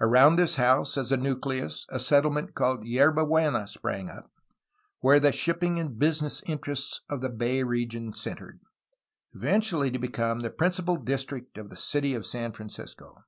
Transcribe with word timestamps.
Around 0.00 0.34
this 0.40 0.56
house 0.56 0.98
as 0.98 1.12
a 1.12 1.16
nucleus 1.16 1.86
a 1.88 2.00
settlement 2.00 2.52
called 2.52 2.82
'^Yerba 2.82 3.24
Buena" 3.28 3.68
sprang 3.68 4.10
up, 4.10 4.28
where 4.98 5.20
the 5.20 5.30
shipping 5.30 5.78
and 5.78 6.00
business 6.00 6.42
interests 6.46 7.02
of 7.08 7.20
the 7.20 7.28
bay 7.28 7.62
region 7.62 8.12
centred, 8.12 8.58
eventually 9.32 9.92
to 9.92 10.00
become 10.00 10.40
the 10.40 10.50
principal 10.50 10.96
district 10.96 11.58
of 11.58 11.70
the 11.70 11.76
city 11.76 12.12
of 12.12 12.26
San 12.26 12.50
Francisco. 12.50 13.22